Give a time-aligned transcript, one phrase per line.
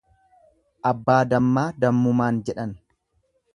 [0.91, 2.77] Abbaa dammaa dammumaan jedhan.